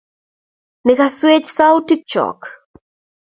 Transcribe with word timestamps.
Ne 0.85 0.93
kaswech 0.99 1.47
sa-utikyok. 1.49 2.41